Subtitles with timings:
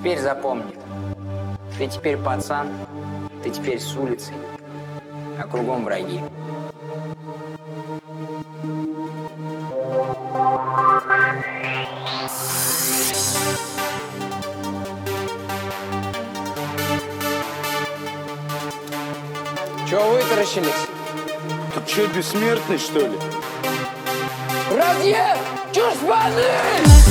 [0.00, 0.74] Теперь запомни.
[1.76, 2.68] Ты теперь пацан,
[3.42, 4.32] ты теперь с улицы,
[5.38, 6.22] а кругом враги.
[19.86, 20.86] Чего вытаращились?
[21.74, 23.18] Ты что, бессмертный, что ли?
[24.74, 25.36] Разъем!
[25.74, 27.10] Чушпаны!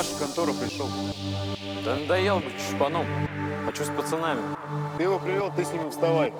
[0.00, 0.88] Нашу контору пришел?
[1.84, 3.04] Да надоел быть шпаном.
[3.66, 4.40] Хочу с пацанами.
[4.96, 6.32] Ты его привел, ты с ним и вставай.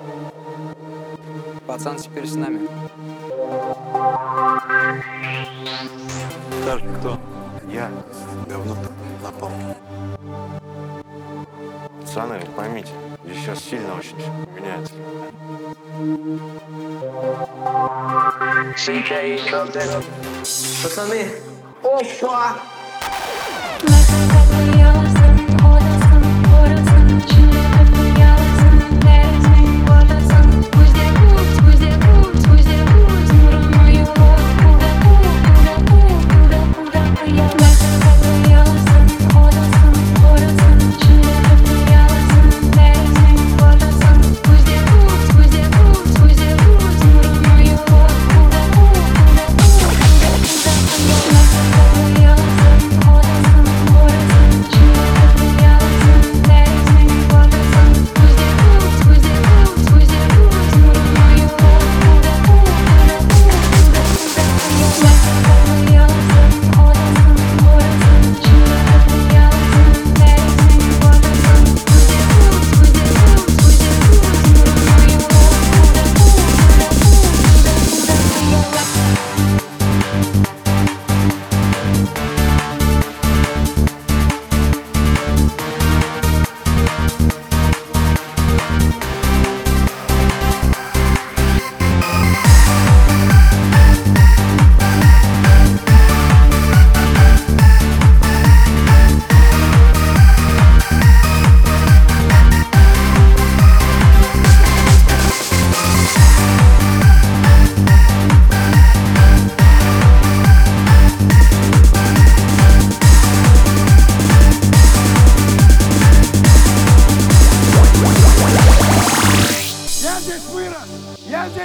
[1.67, 2.67] Пацан теперь с нами.
[6.63, 7.19] Скажи, кто?
[7.71, 7.91] Я
[8.49, 8.75] говно
[9.21, 9.77] на палке.
[12.01, 12.89] Пацаны, вы поймите,
[13.23, 14.17] здесь сейчас сильно очень
[14.55, 14.93] меняется.
[20.83, 21.27] Пацаны,
[21.83, 22.55] опа!
[24.77, 25.00] Я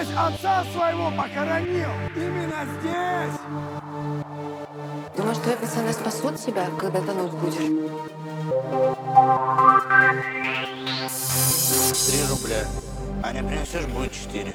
[0.02, 1.88] здесь отца своего похоронил!
[2.14, 3.40] Именно здесь!
[5.16, 7.56] Думаешь, твои пацаны спасут тебя, когда тонуть будешь?
[12.06, 12.66] Три рубля.
[13.22, 14.54] А не принесешь, будет четыре.